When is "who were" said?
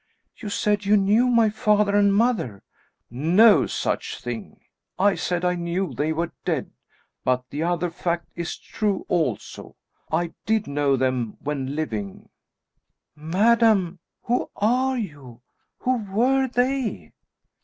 15.81-16.47